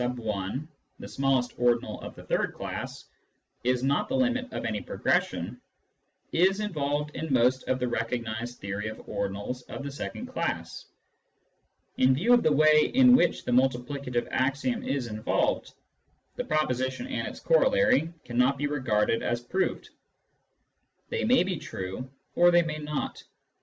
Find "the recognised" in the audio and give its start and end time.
7.77-8.57